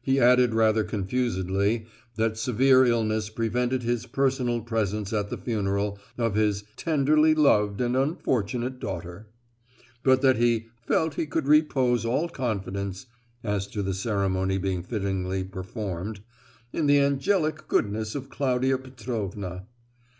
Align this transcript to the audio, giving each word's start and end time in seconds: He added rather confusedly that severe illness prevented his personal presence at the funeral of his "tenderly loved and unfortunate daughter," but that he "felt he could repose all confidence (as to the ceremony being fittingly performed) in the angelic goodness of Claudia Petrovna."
He 0.00 0.18
added 0.18 0.54
rather 0.54 0.82
confusedly 0.82 1.86
that 2.16 2.36
severe 2.36 2.84
illness 2.84 3.28
prevented 3.30 3.84
his 3.84 4.06
personal 4.06 4.60
presence 4.62 5.12
at 5.12 5.30
the 5.30 5.38
funeral 5.38 6.00
of 6.18 6.34
his 6.34 6.64
"tenderly 6.76 7.32
loved 7.32 7.80
and 7.80 7.96
unfortunate 7.96 8.80
daughter," 8.80 9.28
but 10.02 10.20
that 10.20 10.34
he 10.34 10.66
"felt 10.84 11.14
he 11.14 11.26
could 11.26 11.46
repose 11.46 12.04
all 12.04 12.28
confidence 12.28 13.06
(as 13.44 13.68
to 13.68 13.84
the 13.84 13.94
ceremony 13.94 14.58
being 14.58 14.82
fittingly 14.82 15.44
performed) 15.44 16.22
in 16.72 16.88
the 16.88 16.98
angelic 16.98 17.68
goodness 17.68 18.16
of 18.16 18.28
Claudia 18.28 18.78
Petrovna." 18.78 19.68